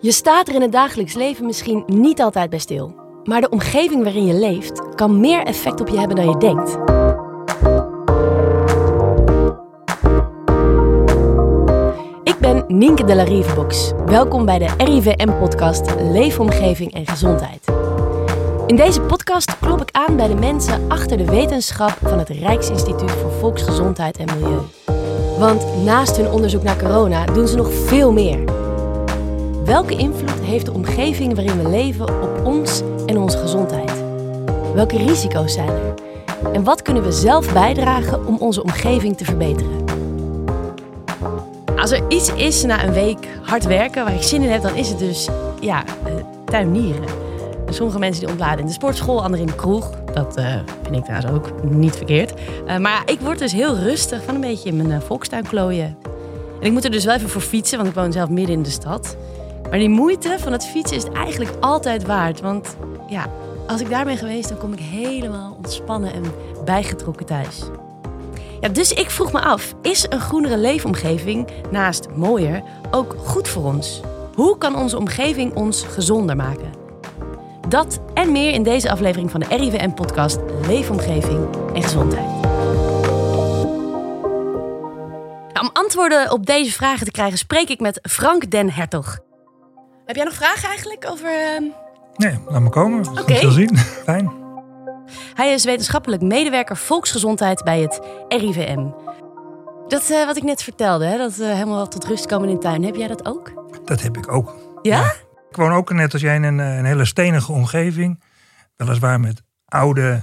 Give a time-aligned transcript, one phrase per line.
[0.00, 2.94] Je staat er in het dagelijks leven misschien niet altijd bij stil.
[3.24, 6.70] Maar de omgeving waarin je leeft kan meer effect op je hebben dan je denkt.
[12.22, 13.92] Ik ben Nienke de la Rivebox.
[14.06, 17.64] Welkom bij de RIVM-podcast Leefomgeving en Gezondheid.
[18.66, 23.10] In deze podcast klop ik aan bij de mensen achter de wetenschap van het Rijksinstituut
[23.10, 24.60] voor Volksgezondheid en Milieu.
[25.38, 28.57] Want naast hun onderzoek naar corona doen ze nog veel meer.
[29.68, 33.92] Welke invloed heeft de omgeving waarin we leven op ons en onze gezondheid?
[34.74, 35.94] Welke risico's zijn er?
[36.52, 39.84] En wat kunnen we zelf bijdragen om onze omgeving te verbeteren?
[41.76, 44.74] Als er iets is na een week hard werken waar ik zin in heb, dan
[44.74, 45.28] is het dus
[45.60, 47.08] ja, uh, tuinieren.
[47.68, 49.90] Sommige mensen die ontladen in de sportschool, anderen in de kroeg.
[50.12, 52.32] Dat uh, vind ik trouwens ook niet verkeerd.
[52.66, 55.96] Uh, maar ik word dus heel rustig van een beetje in mijn uh, volkstuin klooien.
[56.60, 58.62] En ik moet er dus wel even voor fietsen, want ik woon zelf midden in
[58.62, 59.16] de stad.
[59.70, 62.40] Maar die moeite van het fietsen is het eigenlijk altijd waard.
[62.40, 62.76] Want
[63.08, 63.30] ja,
[63.66, 66.22] als ik daar ben geweest, dan kom ik helemaal ontspannen en
[66.64, 67.62] bijgetrokken thuis.
[68.60, 73.64] Ja, dus ik vroeg me af, is een groenere leefomgeving naast mooier ook goed voor
[73.64, 74.00] ons?
[74.34, 76.72] Hoe kan onze omgeving ons gezonder maken?
[77.68, 82.36] Dat en meer in deze aflevering van de RIVM-podcast Leefomgeving en Gezondheid.
[85.60, 89.27] om antwoorden op deze vragen te krijgen, spreek ik met Frank Den Hertog.
[90.08, 91.30] Heb jij nog vragen eigenlijk over...
[91.30, 91.72] Uh...
[92.16, 93.08] Nee, laat me komen.
[93.08, 93.20] Oké.
[93.20, 93.50] Okay.
[93.50, 93.76] zien.
[94.08, 94.32] Fijn.
[95.34, 98.90] Hij is wetenschappelijk medewerker volksgezondheid bij het RIVM.
[99.88, 102.60] Dat uh, wat ik net vertelde, hè, dat uh, helemaal tot rust komen in de
[102.60, 102.84] tuin.
[102.84, 103.52] Heb jij dat ook?
[103.84, 104.56] Dat heb ik ook.
[104.82, 104.98] Ja?
[104.98, 105.14] ja.
[105.50, 108.22] Ik woon ook net als jij in een, een hele stenige omgeving.
[108.76, 110.22] Weliswaar met oude,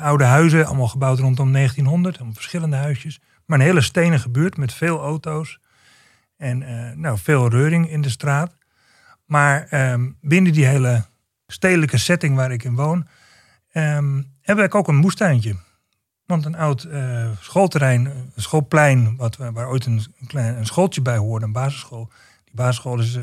[0.00, 2.16] oude huizen, allemaal gebouwd rondom 1900.
[2.16, 3.20] Allemaal verschillende huisjes.
[3.46, 5.58] Maar een hele stenige buurt met veel auto's.
[6.36, 6.64] En
[7.00, 8.56] nou, veel reuring in de straat.
[9.24, 11.04] Maar ehm, binnen die hele
[11.46, 13.06] stedelijke setting waar ik in woon,
[13.72, 15.56] um, heb ik ook een moestuintje.
[16.26, 21.16] Want een oud uh, schoolterrein, een schoolplein, wat, waar ooit een, klein, een schooltje bij
[21.16, 22.10] hoorde, een basisschool.
[22.44, 23.22] Die basisschool is uh,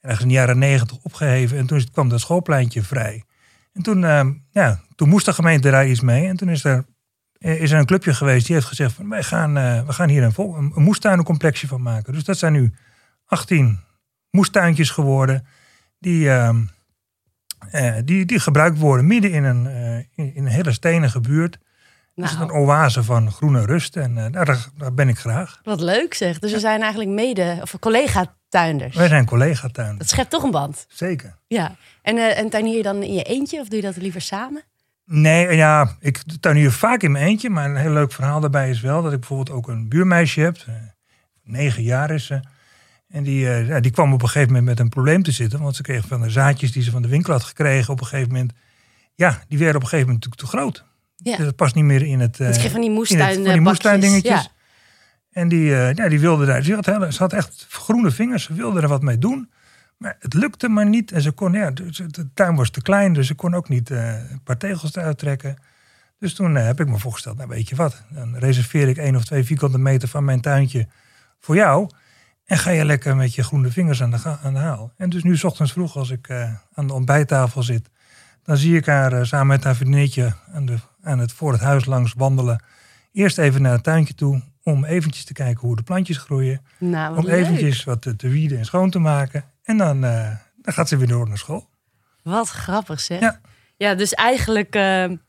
[0.00, 3.24] ergens in de jaren negentig opgeheven en toen kwam dat schoolpleintje vrij.
[3.72, 6.26] En toen, uh, ja, toen moest de gemeente daar iets mee.
[6.26, 6.84] En toen is er,
[7.38, 9.54] eh, is er een clubje geweest die heeft gezegd: van, wij gaan,
[9.86, 12.12] we gaan hier een, een, een van maken.
[12.12, 12.74] Dus dat zijn nu
[13.24, 13.80] 18
[14.36, 15.46] moestuintjes geworden.
[15.98, 16.50] Die, uh,
[18.04, 21.58] die, die gebruikt worden midden in een, uh, in, een hele stenige buurt.
[22.14, 22.28] Nou.
[22.28, 25.60] is een oase van groene rust en uh, daar, daar, ben ik graag.
[25.62, 26.38] Wat leuk zeg.
[26.38, 28.96] Dus we zijn eigenlijk mede, of collega-tuinders.
[28.96, 29.98] Wij zijn collega-tuinders.
[29.98, 30.86] Dat schept toch een band.
[30.88, 31.36] Zeker.
[31.46, 31.76] Ja.
[32.02, 34.62] En, uh, en tuinier je dan in je eentje of doe je dat liever samen?
[35.04, 37.50] Nee, ja, ik tuinier vaak in mijn eentje.
[37.50, 40.56] Maar een heel leuk verhaal daarbij is wel dat ik bijvoorbeeld ook een buurmeisje heb.
[41.42, 42.40] Negen jaar is ze.
[43.16, 45.60] En die, uh, ja, die kwam op een gegeven moment met een probleem te zitten.
[45.60, 48.06] Want ze kreeg van de zaadjes die ze van de winkel had gekregen op een
[48.06, 48.52] gegeven moment.
[49.14, 50.84] Ja, die werden op een gegeven moment natuurlijk te groot.
[51.16, 51.36] Ja.
[51.36, 52.38] Dus dat past niet meer in het.
[52.38, 54.42] Uh, het van die moestuin, van die moestuindingetjes.
[54.42, 54.48] Ja.
[55.30, 56.62] En die, uh, ja, die wilde daar.
[56.62, 58.44] Ze had, ze had echt groene vingers.
[58.44, 59.50] Ze wilde er wat mee doen.
[59.96, 61.12] Maar het lukte maar niet.
[61.12, 63.12] En ze kon, ja, de, de tuin was te klein.
[63.12, 65.56] Dus ze kon ook niet een paar tegels eruit trekken.
[66.18, 69.24] Dus toen heb ik me voorgesteld, nou weet je wat, dan reserveer ik één of
[69.24, 70.88] twee vierkante meter van mijn tuintje
[71.40, 71.88] voor jou.
[72.46, 74.92] En ga je lekker met je groene vingers aan de, aan de haal.
[74.96, 77.90] En dus nu s ochtends vroeg als ik uh, aan de ontbijttafel zit.
[78.42, 81.60] Dan zie ik haar uh, samen met haar vriendinnetje aan, de, aan het, voor het
[81.60, 82.62] huis langs wandelen.
[83.12, 84.42] Eerst even naar het tuintje toe.
[84.62, 86.60] Om eventjes te kijken hoe de plantjes groeien.
[86.78, 87.34] Nou, om leuk.
[87.34, 89.44] eventjes wat te, te, wieden en schoon te maken.
[89.62, 90.30] En dan, uh,
[90.62, 91.68] dan gaat ze weer door naar school.
[92.22, 93.20] Wat grappig zeg.
[93.20, 93.40] Ja,
[93.76, 94.74] ja dus eigenlijk,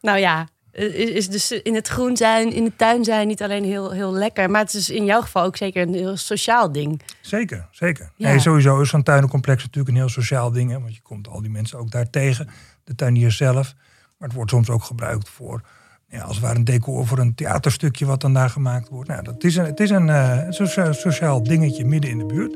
[0.01, 3.63] nou ja, is, is dus in het groen zijn, in de tuin zijn niet alleen
[3.63, 7.01] heel, heel lekker, maar het is in jouw geval ook zeker een heel sociaal ding.
[7.21, 8.11] Zeker, zeker.
[8.15, 8.29] Ja.
[8.29, 11.41] Nee, sowieso is zo'n tuinencomplex natuurlijk een heel sociaal ding, hè, want je komt al
[11.41, 12.49] die mensen ook daar tegen,
[12.83, 13.73] de tuinier zelf.
[14.17, 15.61] Maar het wordt soms ook gebruikt voor,
[16.09, 19.09] ja, als het ware een decor voor een theaterstukje wat dan daar gemaakt wordt.
[19.09, 22.53] Nou, dat is een, het is een uh, sociaal, sociaal dingetje midden in de buurt.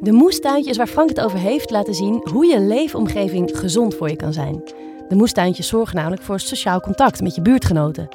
[0.00, 4.16] De moestuintjes waar Frank het over heeft laten zien hoe je leefomgeving gezond voor je
[4.16, 4.62] kan zijn.
[5.10, 8.08] De moestuintjes zorgen namelijk voor sociaal contact met je buurtgenoten.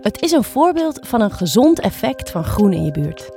[0.00, 3.30] Het is een voorbeeld van een gezond effect van groen in je buurt.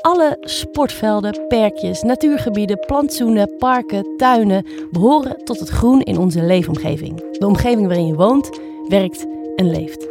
[0.00, 7.38] Alle sportvelden, perkjes, natuurgebieden, plantsoenen, parken, tuinen behoren tot het groen in onze leefomgeving.
[7.38, 9.26] De omgeving waarin je woont, werkt
[9.56, 10.08] en leeft.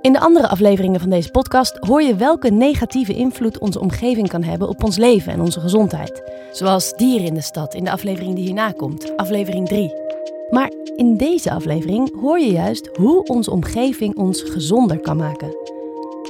[0.00, 4.42] In de andere afleveringen van deze podcast hoor je welke negatieve invloed onze omgeving kan
[4.42, 6.22] hebben op ons leven en onze gezondheid.
[6.52, 10.07] Zoals dieren in de stad in de aflevering die hierna komt, aflevering 3.
[10.50, 15.56] Maar in deze aflevering hoor je juist hoe onze omgeving ons gezonder kan maken.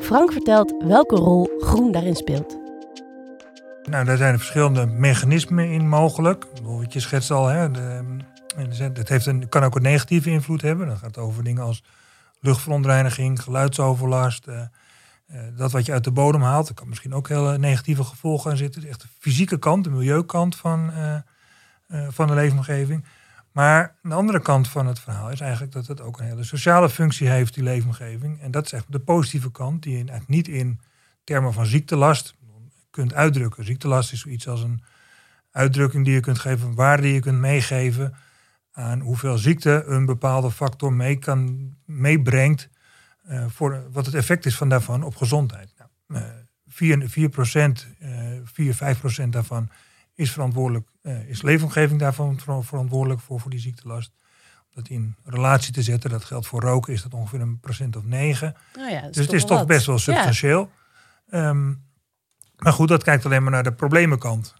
[0.02, 2.58] Frank vertelt welke rol groen daarin speelt.
[3.84, 6.46] Nou, daar zijn verschillende mechanismen in mogelijk.
[6.88, 7.68] Je schetst al, hè,
[8.92, 10.86] het heeft een, kan ook een negatieve invloed hebben.
[10.86, 11.82] Dan gaat het over dingen als
[12.40, 14.46] luchtverontreiniging, geluidsoverlast.
[14.48, 14.60] Uh,
[15.56, 18.56] dat wat je uit de bodem haalt, er kan misschien ook hele negatieve gevolgen aan
[18.56, 18.88] zitten.
[18.88, 20.90] Echt de fysieke kant, de milieukant van,
[21.88, 23.04] van de leefomgeving.
[23.52, 26.90] Maar de andere kant van het verhaal is eigenlijk dat het ook een hele sociale
[26.90, 28.40] functie heeft, die leefomgeving.
[28.40, 30.80] En dat is echt de positieve kant, die je niet in
[31.24, 32.34] termen van ziektelast
[32.90, 33.64] kunt uitdrukken.
[33.64, 34.82] Ziektelast is zoiets als een
[35.50, 38.14] uitdrukking die je kunt geven, een waarde die je kunt meegeven
[38.72, 42.68] aan hoeveel ziekte een bepaalde factor mee kan, meebrengt.
[43.28, 45.74] Uh, voor wat het effect is van daarvan op gezondheid.
[46.06, 46.28] Nou, uh,
[46.66, 47.30] 4, 4
[48.00, 48.74] uh, 4,
[49.24, 49.70] 5% daarvan
[50.14, 50.88] is verantwoordelijk,
[51.28, 54.12] is leefomgeving daarvan verantwoordelijk voor, voor die ziektelast.
[54.58, 57.96] Om dat in relatie te zetten, dat geldt voor roken, is dat ongeveer een procent
[57.96, 58.56] of 9.
[58.78, 60.70] Oh ja, dus het is toch best wel substantieel.
[61.31, 61.49] Ja.
[61.49, 61.87] Um,
[62.56, 64.55] maar goed, dat kijkt alleen maar naar de problemenkant.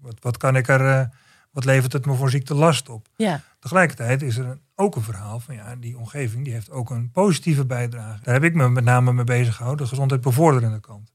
[0.00, 1.06] wat, wat kan ik er eh,
[1.52, 3.08] wat levert het me voor ziektelast op?
[3.16, 3.40] Ja.
[3.58, 7.64] Tegelijkertijd is er ook een verhaal van ja, die omgeving die heeft ook een positieve
[7.64, 8.20] bijdrage.
[8.22, 11.12] Daar heb ik me met name mee bezig gehouden, de gezondheidsbevorderende kant.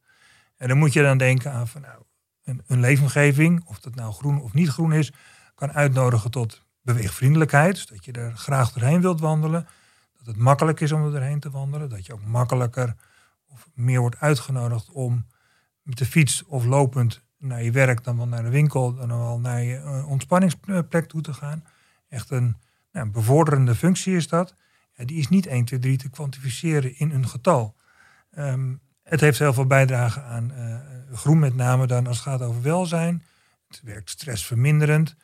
[0.58, 2.02] En dan moet je dan denken aan van nou,
[2.48, 5.12] een, leefomgeving, of dat nou groen of niet groen is,
[5.56, 7.76] kan uitnodigen tot beweegvriendelijkheid.
[7.76, 9.68] Dus dat je er graag doorheen wilt wandelen.
[10.18, 11.90] Dat het makkelijk is om er doorheen te wandelen.
[11.90, 12.96] Dat je ook makkelijker
[13.48, 15.26] of meer wordt uitgenodigd om
[15.82, 19.40] met de fiets of lopend naar je werk, dan wel naar de winkel, dan wel
[19.40, 21.64] naar je uh, ontspanningsplek toe te gaan.
[22.10, 22.58] Echt een
[22.92, 24.54] nou, bevorderende functie is dat.
[24.96, 27.76] Die is niet 1, 2, 3 te kwantificeren in een getal.
[28.38, 30.76] Um, het heeft heel veel bijdrage aan uh,
[31.18, 33.24] groen, met name dan als het gaat over welzijn.
[33.68, 35.16] Het werkt stressverminderend.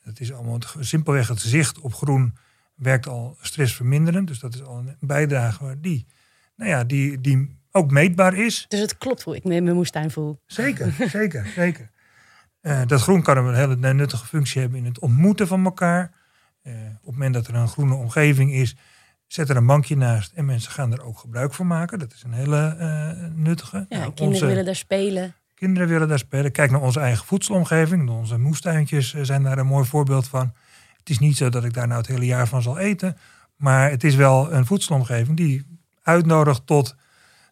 [0.00, 2.36] Het is allemaal simpelweg het zicht op groen
[2.74, 4.28] werkt al stressverminderend.
[4.28, 6.06] Dus dat is al een bijdrage die,
[6.56, 8.64] nou ja, die, die ook meetbaar is.
[8.68, 10.40] Dus het klopt hoe ik me in mijn moestuin voel.
[10.46, 11.90] Zeker, zeker, zeker.
[12.62, 16.12] Uh, dat groen kan een hele nuttige functie hebben in het ontmoeten van elkaar.
[16.62, 18.76] Uh, op het moment dat er een groene omgeving is,
[19.32, 21.98] zet er een bankje naast en mensen gaan er ook gebruik van maken.
[21.98, 23.86] Dat is een hele uh, nuttige.
[23.88, 25.34] Ja, nou, kinderen willen daar spelen.
[25.54, 26.52] Kinderen willen daar spelen.
[26.52, 28.10] Kijk naar onze eigen voedselomgeving.
[28.10, 30.52] Onze moestuintjes zijn daar een mooi voorbeeld van.
[30.98, 33.16] Het is niet zo dat ik daar nou het hele jaar van zal eten.
[33.56, 35.66] Maar het is wel een voedselomgeving die
[36.02, 36.94] uitnodigt tot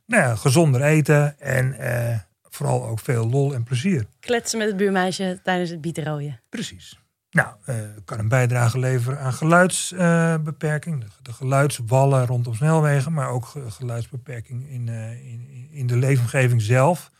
[0.06, 4.06] nou ja, gezonder eten en uh, vooral ook veel lol en plezier.
[4.20, 6.40] Kletsen met het buurmeisje tijdens het bietenrooien.
[6.48, 6.97] Precies.
[7.30, 13.52] Nou, uh, kan een bijdrage leveren aan geluidsbeperking, de, de, geluidswallen rondom snelwegen, maar ook
[13.68, 17.10] geluidsbeperking in, in, in de leefomgeving zelf.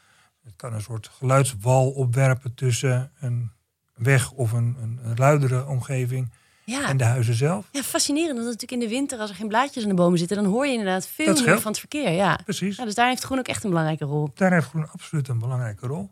[0.45, 3.53] Het kan een soort geluidswal opwerpen tussen een
[3.95, 6.33] weg of een, een, een luidere omgeving
[6.65, 6.89] ja.
[6.89, 7.69] en de huizen zelf.
[7.73, 8.33] Ja, fascinerend.
[8.39, 10.67] Want natuurlijk in de winter, als er geen blaadjes aan de bomen zitten, dan hoor
[10.67, 12.11] je inderdaad veel meer van het verkeer.
[12.11, 12.77] Ja, precies.
[12.77, 14.31] Ja, dus daar heeft groen ook echt een belangrijke rol.
[14.35, 16.11] Daar heeft groen absoluut een belangrijke rol.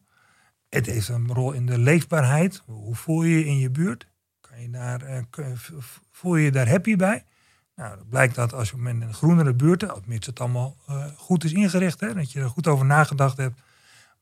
[0.76, 2.62] Het heeft een rol in de leefbaarheid.
[2.64, 4.06] Hoe voel je je in je buurt?
[4.40, 5.18] Kan je daar, uh,
[6.12, 7.24] voel je je daar happy bij?
[7.76, 11.44] Nou, dat blijkt dat als je met een groenere buurt, mits het allemaal uh, goed
[11.44, 13.60] is ingericht, hè, dat je er goed over nagedacht hebt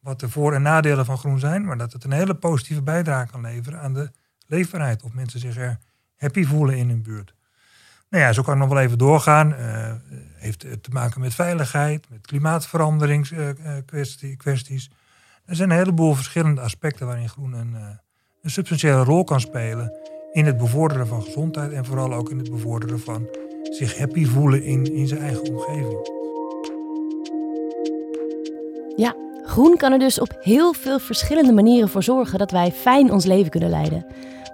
[0.00, 3.30] wat de voor- en nadelen van groen zijn, maar dat het een hele positieve bijdrage
[3.30, 4.10] kan leveren aan de
[4.46, 5.02] leefbaarheid.
[5.02, 5.78] Of mensen zich er
[6.16, 7.34] happy voelen in hun buurt.
[8.08, 9.52] Nou ja, zo kan ik nog wel even doorgaan.
[9.52, 9.92] Uh,
[10.34, 14.90] heeft te maken met veiligheid, met klimaatveranderingskwesties.
[15.46, 17.74] Er zijn een heleboel verschillende aspecten waarin groen een,
[18.42, 19.92] een substantiële rol kan spelen
[20.32, 23.28] in het bevorderen van gezondheid en vooral ook in het bevorderen van
[23.62, 26.12] zich happy voelen in, in zijn eigen omgeving.
[28.96, 33.12] Ja, groen kan er dus op heel veel verschillende manieren voor zorgen dat wij fijn
[33.12, 34.06] ons leven kunnen leiden.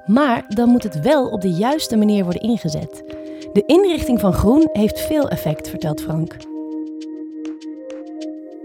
[0.07, 3.03] Maar dan moet het wel op de juiste manier worden ingezet.
[3.53, 6.50] De inrichting van groen heeft veel effect, vertelt Frank.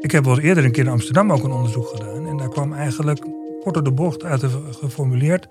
[0.05, 2.27] Ik heb wel eerder een keer in Amsterdam ook een onderzoek gedaan.
[2.27, 3.19] En daar kwam eigenlijk
[3.61, 5.47] kort door de bocht uit geformuleerd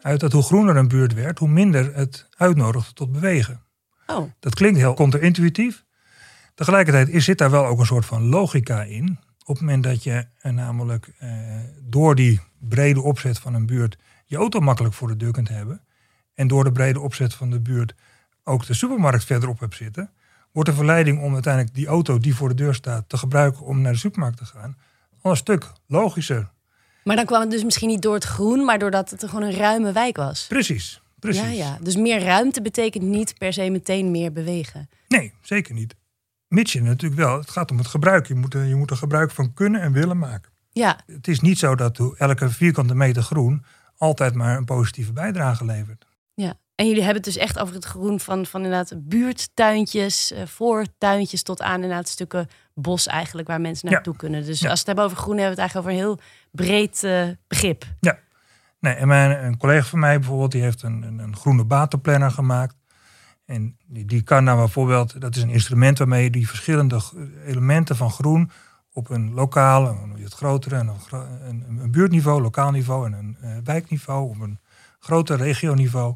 [0.00, 3.62] uit dat hoe groener een buurt werd, hoe minder het uitnodigde tot bewegen.
[4.06, 4.30] Oh.
[4.40, 5.84] Dat klinkt heel counterintuïtief.
[6.54, 9.18] Tegelijkertijd zit daar wel ook een soort van logica in.
[9.44, 11.30] Op het moment dat je eh, namelijk eh,
[11.82, 15.84] door die brede opzet van een buurt je auto makkelijk voor de deur kunt hebben.
[16.34, 17.94] En door de brede opzet van de buurt
[18.44, 20.10] ook de supermarkt verderop hebt zitten.
[20.52, 23.80] Wordt de verleiding om uiteindelijk die auto die voor de deur staat te gebruiken om
[23.80, 24.76] naar de supermarkt te gaan.
[25.22, 26.50] Al een stuk logischer.
[27.04, 29.56] Maar dan kwam het dus misschien niet door het groen, maar doordat het gewoon een
[29.56, 30.46] ruime wijk was.
[30.46, 31.00] Precies.
[31.18, 31.42] Precies.
[31.42, 31.78] Ja, ja.
[31.82, 34.88] Dus meer ruimte betekent niet per se meteen meer bewegen.
[35.08, 35.94] Nee, zeker niet.
[36.48, 38.26] Mits je natuurlijk wel, het gaat om het gebruik.
[38.26, 40.52] Je moet, er, je moet er gebruik van kunnen en willen maken.
[40.72, 41.00] Ja.
[41.06, 43.64] Het is niet zo dat elke vierkante meter groen
[43.96, 46.06] altijd maar een positieve bijdrage levert.
[46.34, 50.46] Ja, En jullie hebben het dus echt over het groen van, van inderdaad buurttuintjes, uh,
[50.46, 54.44] voortuintjes tot aan inderdaad stukken bos eigenlijk waar mensen naartoe kunnen.
[54.44, 56.20] Dus als we het hebben over groen, hebben we het eigenlijk over een heel
[56.50, 57.84] breed uh, begrip.
[58.00, 58.18] Ja,
[58.78, 62.30] nee, en mijn, een collega van mij bijvoorbeeld, die heeft een, een, een groene waterplanner
[62.30, 62.76] gemaakt.
[63.44, 67.00] En die, die kan nou bijvoorbeeld, dat is een instrument waarmee je die verschillende
[67.46, 68.50] elementen van groen
[68.92, 70.90] op een lokaal, het grotere, een,
[71.48, 74.58] een, een buurtniveau, lokaal niveau en een uh, wijkniveau, op een
[74.98, 76.14] groter regioniveau,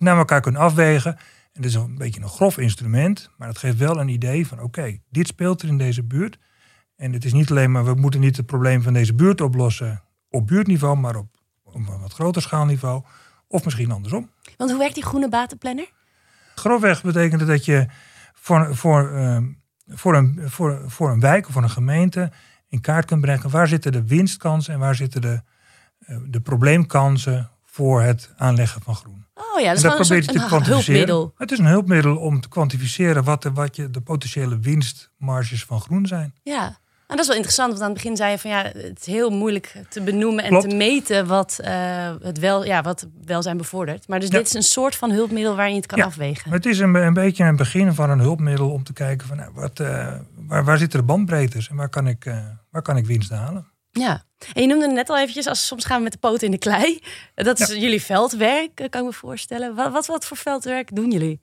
[0.00, 1.16] naar elkaar kunnen afwegen.
[1.52, 4.60] En dat is een beetje een grof instrument, maar het geeft wel een idee van
[4.60, 6.38] oké, dit speelt er in deze buurt.
[6.96, 10.02] En het is niet alleen maar, we moeten niet het probleem van deze buurt oplossen
[10.28, 11.26] op buurtniveau, maar op,
[11.62, 13.02] op een wat groter schaalniveau.
[13.48, 14.30] Of misschien andersom.
[14.56, 15.90] Want hoe werkt die groene batenplanner?
[16.54, 17.86] Grofweg betekent dat je
[18.32, 19.46] voor, voor, ehm,
[19.86, 22.32] voor, een, voor, voor een wijk of voor een gemeente
[22.68, 25.42] in kaart kunt brengen waar zitten de winstkansen en waar zitten de,
[26.06, 29.26] uh, de probleemkansen voor het aanleggen van groen.
[29.34, 30.74] Oh ja, dat, dat probeer je te kwantificeren.
[30.74, 31.34] Hulpmiddel.
[31.36, 35.80] Het is een hulpmiddel om te kwantificeren wat de, wat je, de potentiële winstmarges van
[35.80, 36.34] groen zijn.
[36.42, 36.78] Ja,
[37.10, 39.06] en dat is wel interessant, want aan het begin zei je van ja, het is
[39.06, 41.68] heel moeilijk te benoemen en te meten wat, uh,
[42.22, 44.08] het wel, ja, wat welzijn bevordert.
[44.08, 46.50] Maar dus dit is een soort van hulpmiddel waarin je het kan ja, afwegen.
[46.50, 49.50] Het is een, een beetje een begin van een hulpmiddel om te kijken van nou,
[49.54, 50.12] wat, uh,
[50.46, 52.38] waar, waar zitten de bandbreedtes en waar kan ik, uh,
[52.70, 53.66] waar kan ik winst halen.
[53.90, 56.46] Ja, en je noemde het net al eventjes, als soms gaan we met de poten
[56.46, 57.02] in de klei.
[57.34, 59.74] Dat is jullie veldwerk, kan ik me voorstellen.
[59.74, 61.40] Wat, wat, wat voor veldwerk doen jullie?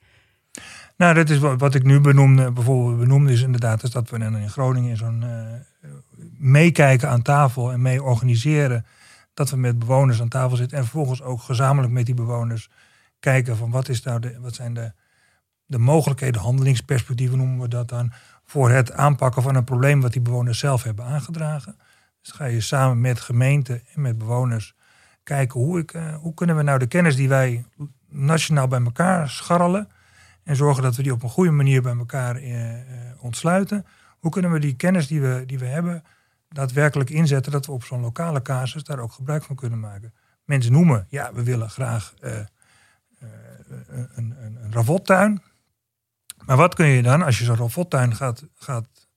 [0.97, 4.17] Nou, dat is wat, wat ik nu benoemde, bijvoorbeeld benoemde, is inderdaad is dat we
[4.17, 5.89] in Groningen in zo'n uh,
[6.37, 8.85] meekijken aan tafel en mee organiseren.
[9.33, 12.69] Dat we met bewoners aan tafel zitten en vervolgens ook gezamenlijk met die bewoners
[13.19, 14.91] kijken van wat, is nou de, wat zijn de,
[15.65, 18.11] de mogelijkheden, handelingsperspectieven noemen we dat dan,
[18.45, 21.77] voor het aanpakken van een probleem wat die bewoners zelf hebben aangedragen.
[22.27, 24.75] Dus ga je samen met gemeente en met bewoners
[25.23, 27.65] kijken hoe, ik, uh, hoe kunnen we nou de kennis die wij
[28.09, 29.89] nationaal bij elkaar scharrelen,
[30.43, 33.85] en zorgen dat we die op een goede manier bij elkaar eh, eh, ontsluiten.
[34.19, 36.03] Hoe kunnen we die kennis die we, die we hebben
[36.49, 40.13] daadwerkelijk inzetten, dat we op zo'n lokale casus daar ook gebruik van kunnen maken?
[40.43, 42.47] Mensen noemen, ja, we willen graag een,
[44.15, 45.41] een, een ravottuin.
[46.45, 49.07] Maar wat kun je dan, als je zo'n ravottuin gaat, gaat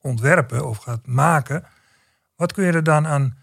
[0.00, 1.64] ontwerpen of gaat maken,
[2.36, 3.36] wat kun je er dan aan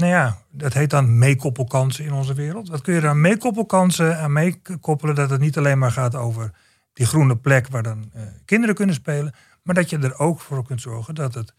[0.00, 2.68] nou ja, dat heet dan meekoppelkansen in onze wereld.
[2.68, 5.14] Wat kun je er aan meekoppelkansen aan meekoppelen?
[5.14, 6.50] Dat het niet alleen maar gaat over
[6.92, 9.34] die groene plek waar dan uh, kinderen kunnen spelen.
[9.62, 11.54] Maar dat je er ook voor kunt zorgen dat het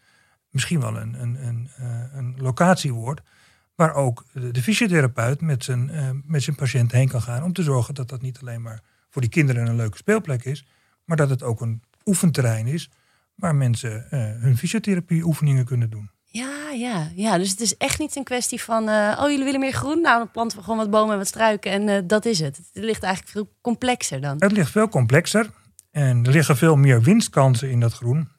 [0.49, 3.21] misschien wel een, een, een, uh, een locatie wordt.
[3.75, 7.43] Waar ook de, fysiotherapeut met zijn, uh, met zijn patiënt heen kan gaan.
[7.43, 10.67] Om te zorgen dat dat niet alleen maar voor die kinderen een leuke speelplek is.
[11.05, 12.89] Maar dat het ook een oefenterrein is.
[13.41, 14.05] Waar mensen
[14.39, 16.09] hun fysiotherapie oefeningen kunnen doen.
[16.25, 17.37] Ja, ja, ja.
[17.37, 20.01] Dus het is echt niet een kwestie van, uh, oh jullie willen meer groen?
[20.01, 22.57] Nou, dan planten we gewoon wat bomen en wat struiken en uh, dat is het.
[22.57, 24.35] Het ligt eigenlijk veel complexer dan.
[24.39, 25.49] Het ligt veel complexer
[25.91, 28.29] en er liggen veel meer winstkansen in dat groen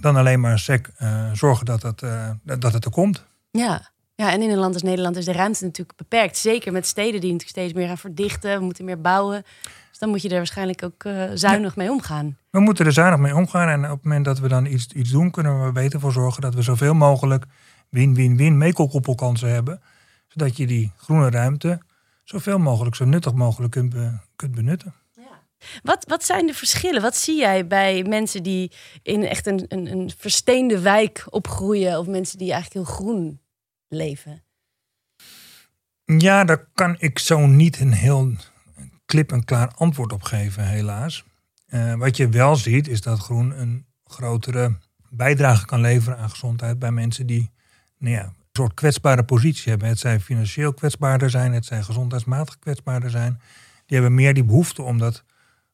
[0.00, 0.88] dan alleen maar sec
[1.32, 2.02] zorgen dat het,
[2.42, 3.26] dat het er komt.
[3.50, 3.94] Ja.
[4.16, 6.36] Ja, en in een land als Nederland is de ruimte natuurlijk beperkt.
[6.36, 8.58] Zeker met steden die natuurlijk steeds meer gaan verdichten.
[8.58, 9.44] We moeten meer bouwen.
[9.90, 11.04] Dus dan moet je er waarschijnlijk ook
[11.34, 12.36] zuinig mee omgaan.
[12.50, 13.68] We moeten er zuinig mee omgaan.
[13.68, 16.42] En op het moment dat we dan iets, iets doen, kunnen we beter voor zorgen
[16.42, 17.44] dat we zoveel mogelijk
[17.88, 19.80] win-win-win meekoppelkansen hebben.
[20.28, 21.80] Zodat je die groene ruimte
[22.24, 23.94] zoveel mogelijk, zo nuttig mogelijk kunt,
[24.36, 24.94] kunt benutten.
[25.82, 27.02] Wat, wat zijn de verschillen?
[27.02, 32.06] Wat zie jij bij mensen die in echt een, een, een versteende wijk opgroeien of
[32.06, 33.40] mensen die eigenlijk heel groen
[33.88, 34.44] leven?
[36.04, 38.32] Ja, daar kan ik zo niet een heel
[39.04, 41.24] klip en klaar antwoord op geven, helaas.
[41.68, 44.78] Uh, wat je wel ziet, is dat groen een grotere
[45.10, 47.50] bijdrage kan leveren aan gezondheid bij mensen die
[47.98, 49.88] nou ja, een soort kwetsbare positie hebben.
[49.88, 53.40] Het zij financieel kwetsbaarder zijn, het zij gezondheidsmatig kwetsbaarder zijn.
[53.86, 55.24] Die hebben meer die behoefte om dat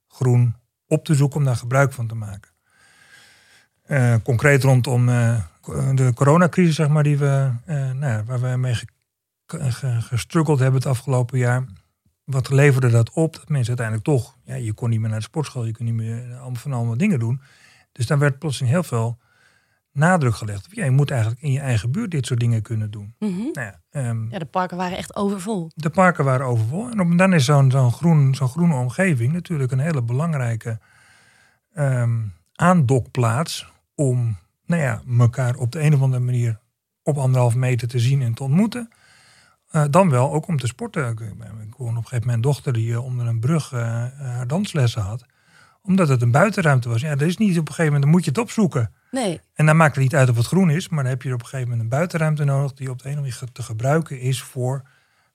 [0.09, 2.51] groen op te zoeken, om daar gebruik van te maken.
[3.87, 5.39] Uh, concreet rondom uh,
[5.95, 8.75] de coronacrisis, zeg maar, die we, nou ja, waar we mee
[10.01, 11.65] gestruggeld hebben het afgelopen jaar
[12.25, 13.33] wat leverde dat op?
[13.33, 15.95] Dat mensen uiteindelijk toch, ja, je kon niet meer naar de sportschool, je kon niet
[15.95, 17.41] meer van allemaal dingen doen.
[17.93, 19.19] Dus dan werd plotseling heel veel
[19.93, 20.67] nadruk gelegd.
[20.71, 23.15] Ja, je moet eigenlijk in je eigen buurt dit soort dingen kunnen doen.
[23.19, 23.51] Mm -hmm.
[23.53, 25.71] nou ja, um, ja, de parken waren echt overvol.
[25.75, 26.91] De parken waren overvol.
[26.91, 30.79] En op, dan is zo'n zo'n groen, zo'n groene omgeving natuurlijk een hele belangrijke
[31.75, 36.61] um, aandokplaats om nou ja, elkaar op de een of andere manier
[37.03, 38.91] op anderhalf meter te zien en te ontmoeten.
[39.73, 41.11] Uh, dan wel ook om te sporten.
[41.11, 41.37] Ik hoorde
[41.77, 43.81] op een gegeven moment dochter die uh, onder een brug uh,
[44.19, 45.25] haar danslessen had.
[45.83, 47.01] Omdat het een buitenruimte was.
[47.01, 48.93] Ja, dat is niet op een gegeven moment, dan moet je het opzoeken.
[49.11, 49.41] Nee.
[49.55, 50.89] En dan maakt het niet uit of het groen is.
[50.89, 52.73] Maar dan heb je op een gegeven moment een buitenruimte nodig.
[52.73, 54.83] Die op de een of andere manier te gebruiken is voor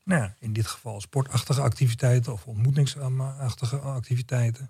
[0.04, 4.70] nou ja, in dit geval sportachtige activiteiten of ontmoetingsachtige activiteiten.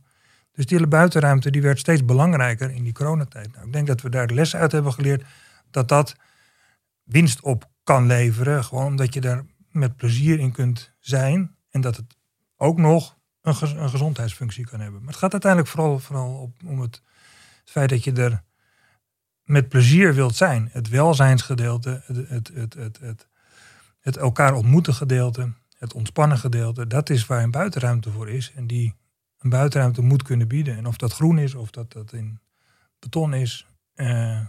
[0.57, 3.53] Dus die hele buitenruimte die werd steeds belangrijker in die coronatijd.
[3.53, 5.23] Nou, ik denk dat we daar de lessen uit hebben geleerd
[5.71, 6.15] dat dat
[7.03, 8.63] winst op kan leveren.
[8.63, 11.55] Gewoon omdat je daar met plezier in kunt zijn.
[11.69, 12.17] En dat het
[12.55, 14.99] ook nog een, een gezondheidsfunctie kan hebben.
[14.99, 17.01] Maar het gaat uiteindelijk vooral, vooral op, om het,
[17.59, 18.43] het, feit dat je er
[19.43, 20.69] met plezier wilt zijn.
[20.71, 23.27] Het welzijnsgedeelte, het, het, het, het, het,
[23.99, 26.87] het elkaar ontmoeten gedeelte, het ontspannen gedeelte.
[26.87, 28.51] Dat is waar een buitenruimte voor is.
[28.55, 28.95] En die
[29.39, 30.77] een buitenruimte moet kunnen bieden.
[30.77, 32.39] En of dat groen is, of dat dat in
[32.99, 34.39] beton is, uh,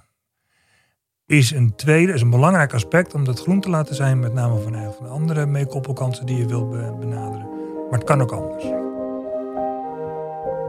[1.26, 4.60] is een tweede, is een belangrijk aspect om dat groen te laten zijn, met name
[4.60, 7.48] van, van andere meekoppelkanten die je wilt benaderen.
[7.90, 8.64] Maar het kan ook anders.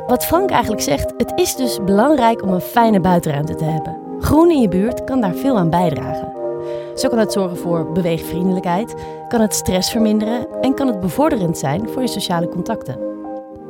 [0.07, 3.97] Wat Frank eigenlijk zegt, het is dus belangrijk om een fijne buitenruimte te hebben.
[4.19, 6.33] Groen in je buurt kan daar veel aan bijdragen.
[6.95, 8.95] Zo kan het zorgen voor beweegvriendelijkheid,
[9.27, 13.08] kan het stress verminderen en kan het bevorderend zijn voor je sociale contacten.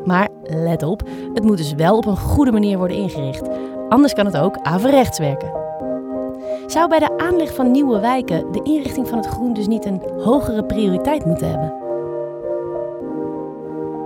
[0.09, 3.47] Maar let op, het moet dus wel op een goede manier worden ingericht.
[3.89, 5.51] Anders kan het ook averechts werken.
[6.67, 10.01] Zou bij de aanleg van nieuwe wijken de inrichting van het groen dus niet een
[10.17, 11.71] hogere prioriteit moeten hebben?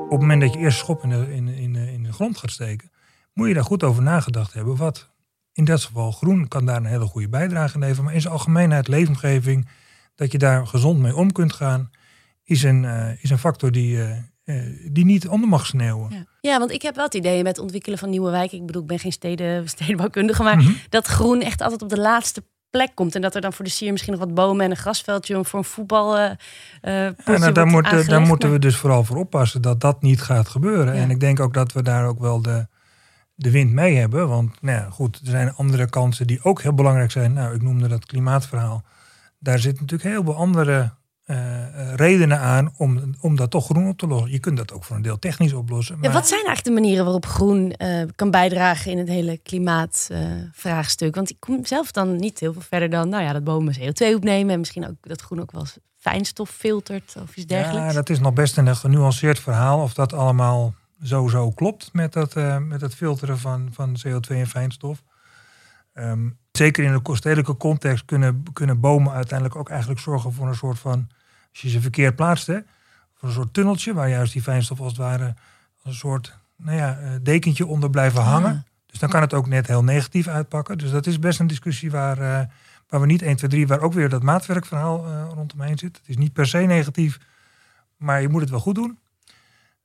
[0.04, 2.92] Op het moment dat je eerst schop in de, in, in, grond gaat steken,
[3.34, 4.76] moet je daar goed over nagedacht hebben.
[4.76, 5.10] Wat
[5.54, 8.04] in dat geval groen kan daar een hele goede bijdrage leveren.
[8.04, 9.68] Maar in zijn algemeenheid, leefomgeving,
[10.16, 11.90] dat je daar gezond mee om kunt gaan,
[12.44, 14.18] is een, uh, is een factor die, uh,
[14.92, 16.12] die niet onder mag sneeuwen.
[16.12, 16.26] Ja.
[16.42, 16.60] ja.
[16.60, 18.58] want ik heb wel het idee met het ontwikkelen van nieuwe wijken.
[18.58, 20.72] Ik bedoel, ik ben geen steden, stedenbouwkundige, maar mhm.
[20.90, 23.16] dat groen echt altijd op de laatste plek komt.
[23.16, 25.60] En dat er dan voor de sier misschien nog wat bomen en een grasveldje voor
[25.60, 26.20] een voetbal.
[26.20, 26.32] Uh,
[26.82, 30.48] ja, nou, daar, moet, daar moeten we dus vooral voor oppassen dat dat niet gaat
[30.48, 30.94] gebeuren.
[30.94, 32.68] En ik denk ook dat we daar ook wel de,
[33.36, 34.28] de wind mee hebben.
[34.28, 37.34] Want nou ja, goed, er zijn andere kansen die ook heel belangrijk zijn.
[37.34, 38.84] Nou, ik noemde dat klimaatverhaal.
[39.40, 40.94] Daar zitten natuurlijk heel veel andere
[41.26, 44.32] uh, redenen aan om, om dat toch groen op te lossen.
[44.32, 46.00] Je kunt dat ook voor een deel technisch oplossen.
[46.00, 46.10] Maar...
[46.10, 51.16] Ja, wat zijn eigenlijk de manieren waarop groen uh, kan bijdragen in het hele klimaatvraagstuk?
[51.16, 54.16] Want ik kom zelf dan niet heel veel verder dan, nou ja, dat bomen CO2
[54.16, 55.66] opnemen en misschien ook dat groen ook wel
[55.98, 57.88] fijnstof filtert of iets dergelijks.
[57.88, 62.14] Ja, dat is nog best een genuanceerd verhaal of dat allemaal zo zo klopt met
[62.14, 65.04] dat, met het filteren van, van CO2 en fijnstof.
[65.94, 70.56] Um, zeker in de stedelijke context kunnen, kunnen bomen uiteindelijk ook eigenlijk zorgen voor een
[70.56, 71.08] soort van,
[71.52, 72.60] als je ze verkeerd plaatst, hè,
[73.14, 75.36] voor een soort tunneltje waar juist die fijnstof als het ware
[75.84, 78.66] als een soort nou ja, eh, dekentje onder blijven hangen.
[78.86, 80.78] Dus dan kan het ook net heel negatief uitpakken.
[80.78, 82.40] Dus dat is best een discussie waar, uh,
[82.90, 85.98] waar we niet 1, 2, 3, waar ook weer dat maatwerkverhaal uh, rondomheen zit.
[85.98, 87.20] Het is niet per se negatief,
[87.98, 88.98] maar je moet het wel goed doen.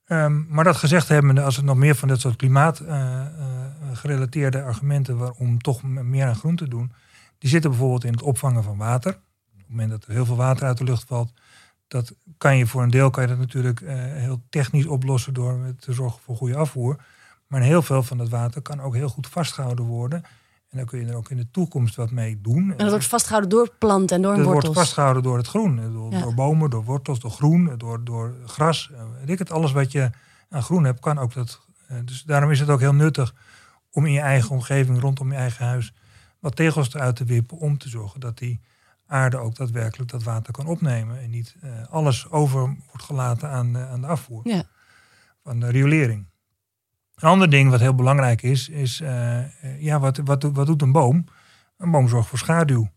[0.06, 2.50] Um, maar dat gezegd hebben, als we nog meer van dat soort uh,
[4.64, 6.92] argumenten waarom toch meer aan groen te doen,
[7.38, 9.12] die zitten bijvoorbeeld in het opvangen van water.
[9.12, 11.32] Op het moment dat er heel veel water uit de lucht valt,
[11.88, 15.74] dat kan je voor een deel kan je dat natuurlijk uh, heel technisch oplossen door
[15.78, 16.96] te zorgen voor goede afvoer.
[17.46, 20.22] Maar heel veel van dat water kan ook heel goed vastgehouden worden.
[20.70, 22.70] En dan kun je er ook in de toekomst wat mee doen.
[22.70, 24.64] En dat wordt vastgehouden door planten en door een wortels?
[24.64, 25.92] Dat wordt vastgehouden door het groen.
[25.92, 28.90] Door, door, bomen, door wortels, door groen, door, door gras.
[28.94, 30.10] Eh, weet ik het, alles wat je
[30.48, 31.60] aan groen hebt, kan ook dat.
[31.86, 33.34] Eh, dus daarom is het ook heel nuttig
[33.98, 35.92] om in je eigen omgeving, rondom je eigen huis,
[36.38, 37.58] wat tegels eruit te wippen.
[37.58, 38.60] Om te zorgen dat die
[39.06, 41.20] aarde ook daadwerkelijk dat water kan opnemen.
[41.20, 44.48] En niet uh, alles over wordt gelaten aan, aan de afvoer.
[44.48, 44.62] Ja.
[45.42, 46.26] Van de riolering.
[47.14, 50.92] Een ander ding wat heel belangrijk is, is uh, ja, wat, wat, wat doet een
[50.92, 51.24] boom?
[51.76, 52.90] Een boom zorgt voor schaduw.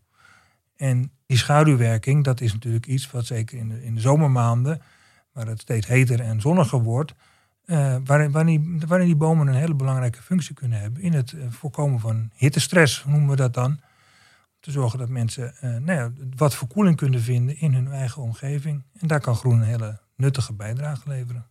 [0.76, 4.82] En die schaduwwerking, dat is natuurlijk iets wat zeker in de, in de zomermaanden,
[5.32, 7.14] waar het steeds heter en zonniger wordt,
[7.66, 11.34] uh, waarin, waarin, die, waarin die bomen een hele belangrijke functie kunnen hebben in het
[11.48, 13.70] voorkomen van hittestress, noemen we dat dan.
[13.70, 13.80] Om
[14.60, 18.82] te zorgen dat mensen nou ja, wat verkoeling kunnen vinden in hun eigen omgeving.
[18.98, 21.46] En daar kan groen een hele nuttige bijdrage leveren.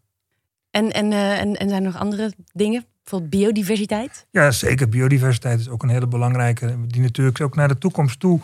[0.71, 2.86] En, en, uh, en, en zijn er nog andere dingen?
[3.04, 4.28] Bijvoorbeeld biodiversiteit?
[4.30, 4.89] Ja, zeker.
[4.89, 6.88] Biodiversiteit is ook een hele belangrijke.
[6.88, 8.39] Die natuurlijk ook naar de toekomst toe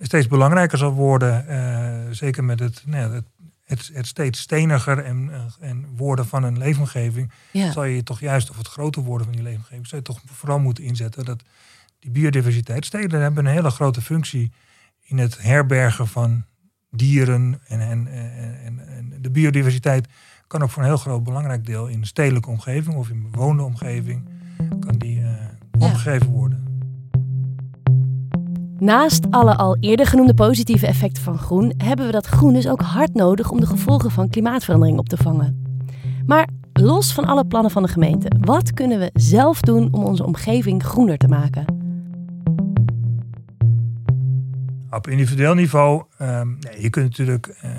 [0.00, 1.44] steeds belangrijker zal worden.
[1.48, 3.24] Uh, zeker met het, nou het,
[3.66, 7.30] het, het, steeds steniger en, en worden van een leefomgeving.
[7.50, 7.72] Ja.
[7.72, 10.58] Zal je toch juist, of het groter worden van die leefomgeving, zal je toch vooral
[10.58, 11.42] moeten inzetten dat
[11.98, 12.84] die biodiversiteit.
[12.84, 14.52] Steden hebben een hele grote functie
[15.02, 16.44] in het herbergen van
[16.90, 18.06] dieren en, en,
[18.64, 20.08] en, en de biodiversiteit
[20.46, 23.62] kan ook voor een heel groot belangrijk deel in de stedelijke omgeving of in bewoonde
[23.62, 24.28] omgeving
[24.80, 25.28] kan die uh,
[25.78, 26.65] opgegeven worden.
[28.78, 32.80] Naast alle al eerder genoemde positieve effecten van groen, hebben we dat groen dus ook
[32.80, 35.64] hard nodig om de gevolgen van klimaatverandering op te vangen.
[36.26, 40.24] Maar los van alle plannen van de gemeente, wat kunnen we zelf doen om onze
[40.24, 41.64] omgeving groener te maken?
[44.90, 47.70] Op individueel niveau, nee, je kunt natuurlijk uh,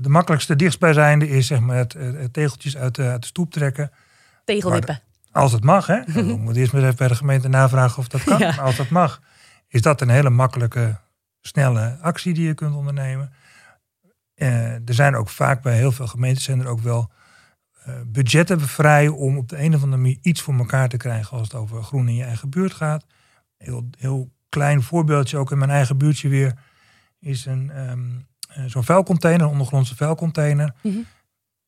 [0.00, 3.90] de makkelijkste dichtstbijzijnde is zeg maar het, het tegeltjes uit de, uit de stoep trekken.
[4.44, 5.00] Tegelwippen.
[5.32, 6.00] Als het mag, hè.
[6.12, 8.38] We moeten eerst maar even bij de gemeente navragen of dat kan.
[8.38, 8.48] Ja.
[8.48, 9.20] Maar als dat mag,
[9.72, 11.00] is dat een hele makkelijke,
[11.40, 13.32] snelle actie die je kunt ondernemen.
[14.34, 17.10] Eh, er zijn ook vaak bij heel veel gemeentes zijn er ook wel
[17.84, 21.38] eh, budgetten vrij om op de een of andere manier iets voor elkaar te krijgen
[21.38, 23.04] als het over groen in je eigen buurt gaat.
[23.56, 26.58] Heel, heel klein voorbeeldje, ook in mijn eigen buurtje weer,
[27.18, 28.10] is een, ehm,
[28.48, 30.74] eh, zo'n vuilcontainer, een ondergrondse vuilcontainer.
[30.82, 30.98] Mhm.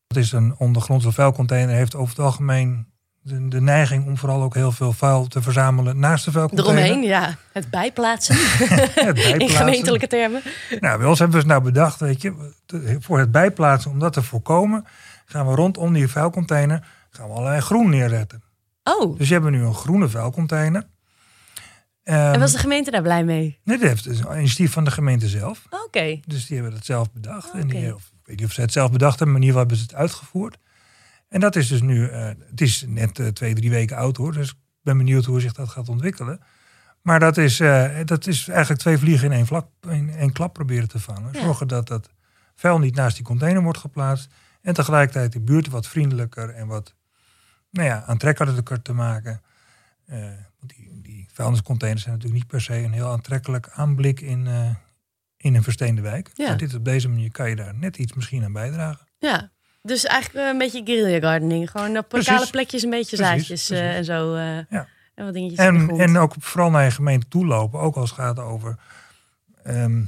[0.07, 2.87] Dat is een ondergrondse vuilcontainer, heeft over het algemeen
[3.25, 6.83] de, de neiging om vooral ook heel veel vuil te verzamelen naast de vuilcontainer.
[6.83, 7.35] Eromheen, ja.
[7.51, 8.35] Het bijplaatsen.
[8.39, 9.49] Het In bijplaatsen.
[9.57, 10.41] gemeentelijke termen.
[10.79, 12.51] Nou, bij ons hebben we dus nou bedacht, weet je,
[12.99, 14.85] voor het bijplaatsen, om dat te voorkomen,
[15.25, 18.43] gaan we rondom die vuilcontainer gaan we allerlei groen neerzetten.
[18.83, 20.87] Oh, Dus je hebt nu een groene vuilcontainer.
[22.03, 23.59] Ehm, en was de gemeente daar blij mee?
[23.63, 25.61] nee, dat heeft dus een initiatief van de gemeente zelf.
[25.85, 26.19] Oké.
[26.25, 27.51] Dus die hebben dat zelf bedacht.
[27.53, 29.61] En die, of, ik weet niet of ze het zelf bedacht hebben, maar in ieder
[29.61, 30.57] geval hebben ze het uitgevoerd.
[31.27, 34.33] En dat is dus nu, eh, het is net eh, twee, drie weken oud hoor.
[34.33, 36.39] Dus ik ben benieuwd hoe zich dat gaat ontwikkelen.
[37.01, 40.53] Maar dat is, eh, dat is eigenlijk twee vliegen in één, vlak, in één klap
[40.53, 41.33] proberen te vangen.
[41.33, 41.41] Ja.
[41.41, 42.09] Zorgen dat dat
[42.55, 44.33] vuil niet naast die container wordt geplaatst.
[44.61, 46.95] En tegelijkertijd de buurt wat vriendelijker en wat
[47.69, 49.41] nou ja, aantrekkelijker te maken.
[50.59, 54.47] Want die, die vuilniscontainers zijn natuurlijk niet per se een heel aantrekkelijk aanblik in,
[55.37, 56.31] in een versteende wijk.
[56.33, 56.47] Ja.
[56.47, 59.07] Maar dit op deze manier kan je daar net iets misschien aan bijdragen.
[59.17, 59.51] Ja.
[59.85, 61.71] Dus eigenlijk een beetje guerrilla gardening.
[61.71, 62.29] Gewoon op Precies.
[62.29, 63.97] lokale plekjes een beetje Precies, zaadjes eh, precies.
[63.97, 64.33] en zo.
[64.35, 64.87] eh, Ja.
[65.15, 68.19] En wat dingetjes En, en ook vooral naar je gemeente toe lopen, ook als het
[68.19, 68.75] gaat over.
[69.63, 70.03] ehm,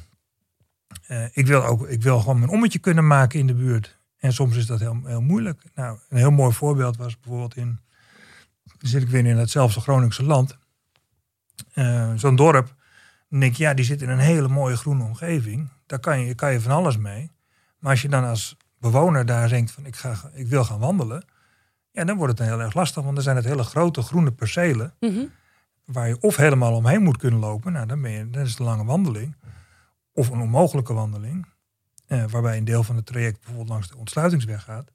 [1.08, 3.98] eh, ik, wil ook, ik wil gewoon mijn ommetje kunnen maken in de buurt.
[4.18, 5.62] En soms is dat heel, heel moeilijk.
[5.76, 7.80] Nou, een heel mooi voorbeeld was bijvoorbeeld in.
[8.64, 10.58] Dan zit ik weer in hetzelfde Groningse land.
[11.74, 12.76] Eh, Zo'n dorp.
[13.30, 15.70] Dan denk je, ja, die zit in een hele mooie groene omgeving.
[15.86, 17.32] Daar kan je, kan je van alles mee.
[17.80, 21.26] Maar als je dan als bewoner daar denkt van ik, ga, ik wil gaan wandelen.
[21.92, 23.04] Ja, dan wordt het heel erg lastig.
[23.04, 25.26] Want er zijn het hele grote groene percelen Mhm.
[25.86, 27.72] waar je of helemaal omheen moet kunnen lopen.
[27.74, 29.36] Nou, dan ben je, dat is een lange wandeling.
[30.14, 31.48] Of een onmogelijke wandeling.
[32.06, 34.92] Eh, waarbij een deel van het traject bijvoorbeeld langs de ontsluitingsweg gaat.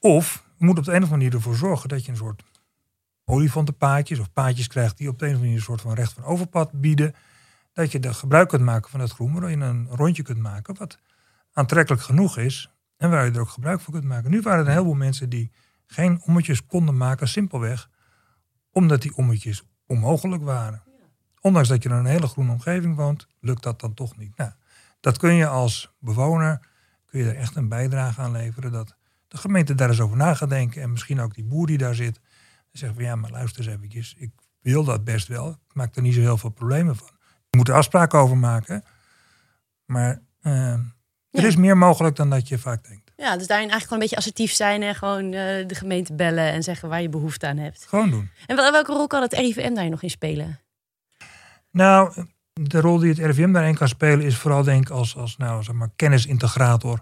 [0.00, 2.42] Of je moet op de een of andere manier ervoor zorgen dat je een soort
[3.24, 6.12] olifantenpaadjes of paadjes krijgt die op de een of andere manier een soort van recht
[6.12, 7.14] van overpad bieden.
[7.72, 10.76] Dat je er gebruik kunt maken van het groen, waardoor je een rondje kunt maken
[10.78, 10.98] wat
[11.52, 12.70] aantrekkelijk genoeg is.
[12.96, 14.30] En waar je er ook gebruik van kunt maken.
[14.30, 15.52] Nu waren er een heleboel mensen die
[15.86, 17.90] geen ommetjes konden maken, simpelweg
[18.72, 20.82] omdat die ommetjes onmogelijk waren.
[21.40, 24.36] Ondanks dat je in een hele groene omgeving woont, lukt dat dan toch niet.
[24.36, 24.50] Nou,
[25.00, 26.68] dat kun je als bewoner,
[27.06, 28.72] kun je er echt een bijdrage aan leveren.
[28.72, 28.96] Dat
[29.28, 30.82] de gemeente daar eens over na gaat denken.
[30.82, 32.20] En misschien ook die boer die daar zit.
[32.72, 34.14] Zegt van ja, maar luister eens eventjes.
[34.18, 34.30] Ik
[34.60, 35.50] wil dat best wel.
[35.50, 37.10] Ik maak er niet zo heel veel problemen van.
[37.50, 38.84] Je moet er afspraken over maken.
[39.84, 40.78] Maar eh,
[41.30, 41.46] er Ja.
[41.46, 43.12] is meer mogelijk dan dat je vaak denkt.
[43.16, 46.52] Ja, dus daarin eigenlijk gewoon een beetje assertief zijn en gewoon eh, de gemeente bellen
[46.52, 47.86] en zeggen waar je behoefte aan hebt.
[47.88, 48.30] Gewoon doen.
[48.46, 50.60] En wel- welke rol kan het RIVM daar nog in spelen?
[51.70, 55.36] Nou, de rol die het RIVM daarin kan spelen is vooral denk ik als, als
[55.36, 57.00] nou, zeg maar, kennisintegrator.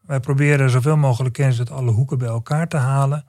[0.00, 3.24] Wij proberen zoveel mogelijk kennis uit alle hoeken bij elkaar te halen.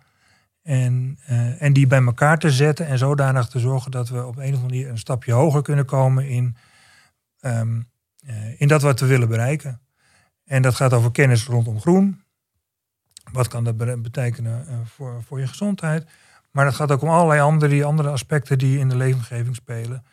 [0.63, 4.35] En, eh, en die bij elkaar te zetten en zodanig te zorgen dat we op
[4.37, 6.55] een of andere manier een stapje hoger kunnen komen in,
[7.39, 7.81] ehm,
[8.25, 9.81] eh, in dat wat we willen bereiken.
[10.47, 12.21] En dat gaat over kennis rondom groen.
[13.31, 16.07] Wat kan dat be- betekenen eh, voor, voor je gezondheid?
[16.51, 20.05] Maar dat gaat ook om allerlei andere, andere aspecten die in de leefomgeving spelen.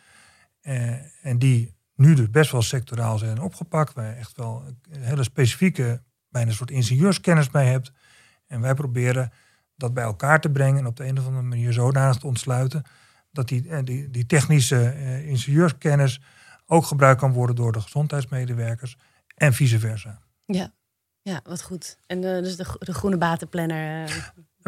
[0.61, 3.94] Eh, en die nu dus best wel sectoraal zijn opgepakt.
[3.94, 7.92] Waar je echt wel een hele specifieke, bijna een soort ingenieurskennis bij hebt.
[8.47, 9.33] En wij proberen
[9.77, 12.83] dat bij elkaar te brengen en op de een of andere manier zodanig te ontsluiten.
[13.33, 16.20] Dat die, eh, die, die technische eh, ingenieurskennis
[16.66, 18.97] ook gebruikt kan worden door de gezondheidsmedewerkers.
[19.35, 20.23] En vice versa.
[20.44, 20.72] Ja,
[21.22, 21.98] ja wat goed.
[22.07, 24.14] En eh, dus de, de groene batenplanner eh,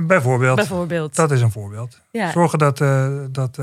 [0.06, 1.14] Bijvoorbeeld, bijvoorbeeld.
[1.14, 2.00] dat is een voorbeeld.
[2.10, 2.30] ja.
[2.30, 3.58] Zorgen dat, eh, dat,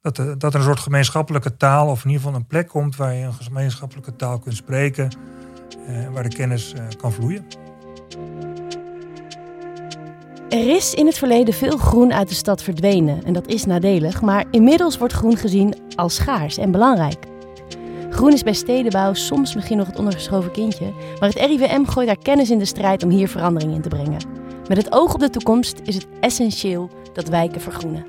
[0.00, 3.14] dat, dat er een soort gemeenschappelijke taal, of in ieder geval een plek komt waar
[3.14, 5.10] je een gemeenschappelijke taal kunt spreken,
[5.86, 7.46] eh, waar de kennis eh, kan vloeien.
[10.48, 14.22] Er is in het verleden veel groen uit de stad verdwenen en dat is nadelig,
[14.22, 17.24] maar inmiddels wordt groen gezien als schaars en belangrijk.
[18.16, 22.18] Groen is bij stedenbouw soms misschien nog het ondergeschoven kindje, maar het RIVM gooit daar
[22.18, 24.20] kennis in de strijd om hier verandering in te brengen.
[24.68, 28.06] Met het oog op de toekomst is het essentieel dat wijken vergroenen.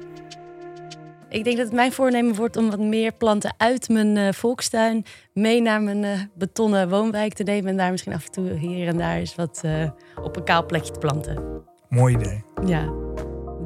[1.30, 5.06] Ik denk dat het mijn voornemen wordt om wat meer planten uit mijn eh, volkstuin
[5.34, 8.88] mee naar mijn eh, betonnen woonwijk te nemen en daar misschien af en toe hier
[8.88, 9.90] en daar eens wat eh,
[10.24, 11.44] op een kaal plekje te planten.
[11.90, 12.44] Mooi idee.
[12.66, 12.94] Ja.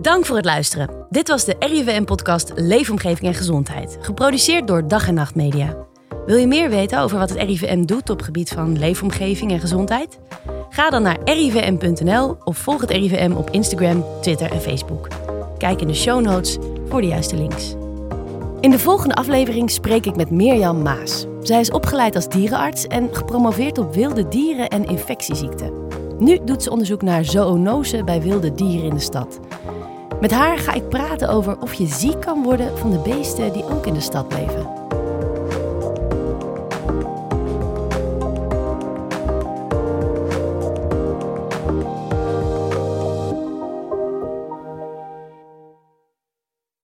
[0.02, 1.06] Dank voor het luisteren.
[1.10, 5.90] Dit was de RIVM-podcast Leefomgeving en Gezondheid, geproduceerd door Dag en Nacht Media.
[6.26, 10.20] Wil je meer weten over wat het RIVM doet op gebied van leefomgeving en gezondheid?
[10.70, 15.08] Ga dan naar rivm.nl of volg het RIVM op Instagram, Twitter en Facebook.
[15.58, 16.58] Kijk in de show notes
[16.90, 17.76] voor de juiste links.
[18.60, 21.26] In de volgende aflevering spreek ik met Mirjam Maas.
[21.42, 25.74] Zij is opgeleid als dierenarts en gepromoveerd op wilde dieren en infectieziekten.
[26.20, 29.40] Nu doet ze onderzoek naar zoonose bij wilde dieren in de stad.
[30.20, 33.66] Met haar ga ik praten over of je ziek kan worden van de beesten die
[33.66, 34.81] ook in de stad leven.